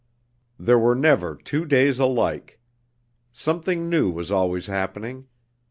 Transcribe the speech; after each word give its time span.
There 0.57 0.79
were 0.79 0.95
never 0.95 1.35
two 1.35 1.63
days 1.63 1.99
alike. 1.99 2.59
Something 3.31 3.87
new 3.87 4.09
was 4.09 4.31
always 4.31 4.65
happening. 4.65 5.27